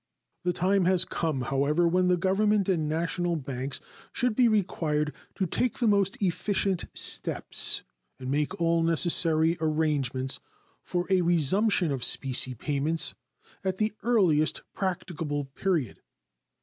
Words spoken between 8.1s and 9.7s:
and make all necessary